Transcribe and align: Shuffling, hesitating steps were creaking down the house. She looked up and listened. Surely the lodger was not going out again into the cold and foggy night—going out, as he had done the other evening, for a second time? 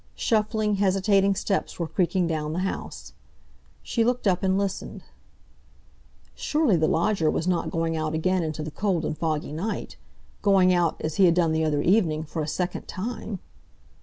Shuffling, 0.15 0.77
hesitating 0.77 1.35
steps 1.35 1.77
were 1.77 1.85
creaking 1.87 2.25
down 2.25 2.53
the 2.53 2.59
house. 2.65 3.13
She 3.83 4.03
looked 4.03 4.25
up 4.25 4.41
and 4.41 4.57
listened. 4.57 5.03
Surely 6.33 6.75
the 6.75 6.87
lodger 6.87 7.29
was 7.29 7.47
not 7.47 7.69
going 7.69 7.95
out 7.95 8.15
again 8.15 8.41
into 8.41 8.63
the 8.63 8.71
cold 8.71 9.05
and 9.05 9.15
foggy 9.15 9.51
night—going 9.53 10.73
out, 10.73 10.99
as 11.01 11.17
he 11.17 11.25
had 11.25 11.35
done 11.35 11.51
the 11.51 11.63
other 11.63 11.83
evening, 11.83 12.23
for 12.23 12.41
a 12.41 12.47
second 12.47 12.87
time? 12.87 13.41